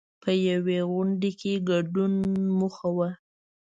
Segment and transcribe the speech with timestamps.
[0.21, 2.13] په یوې غونډې کې ګډون
[2.59, 3.09] موخه وه.